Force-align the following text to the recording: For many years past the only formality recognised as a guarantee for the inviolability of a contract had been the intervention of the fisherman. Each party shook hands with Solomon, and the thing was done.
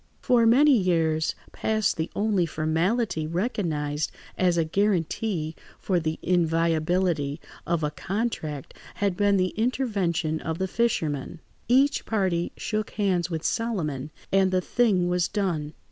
For 0.19 0.47
many 0.47 0.75
years 0.75 1.35
past 1.51 1.95
the 1.95 2.09
only 2.15 2.47
formality 2.47 3.27
recognised 3.27 4.11
as 4.35 4.57
a 4.57 4.65
guarantee 4.65 5.55
for 5.77 5.99
the 5.99 6.17
inviolability 6.23 7.39
of 7.67 7.83
a 7.83 7.91
contract 7.91 8.73
had 8.95 9.15
been 9.15 9.37
the 9.37 9.49
intervention 9.49 10.39
of 10.41 10.57
the 10.57 10.67
fisherman. 10.67 11.39
Each 11.67 12.03
party 12.03 12.51
shook 12.57 12.89
hands 12.93 13.29
with 13.29 13.43
Solomon, 13.43 14.09
and 14.31 14.49
the 14.49 14.59
thing 14.59 15.07
was 15.07 15.27
done. 15.27 15.73